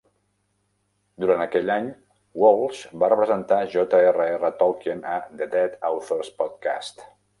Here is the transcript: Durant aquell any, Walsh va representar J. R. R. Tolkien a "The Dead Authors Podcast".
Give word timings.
Durant 1.23 1.41
aquell 1.43 1.73
any, 1.73 1.89
Walsh 2.43 2.81
va 3.03 3.09
representar 3.13 3.59
J. 3.75 3.85
R. 4.15 4.25
R. 4.39 4.51
Tolkien 4.63 5.05
a 5.17 5.21
"The 5.43 5.49
Dead 5.53 5.77
Authors 5.91 6.33
Podcast". 6.41 7.07